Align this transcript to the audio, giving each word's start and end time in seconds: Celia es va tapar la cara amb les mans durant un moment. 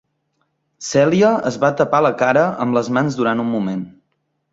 Celia 0.85 1.29
es 1.49 1.59
va 1.63 1.69
tapar 1.81 1.99
la 2.05 2.11
cara 2.21 2.47
amb 2.65 2.77
les 2.79 2.89
mans 2.99 3.19
durant 3.21 3.45
un 3.45 3.49
moment. 3.53 3.85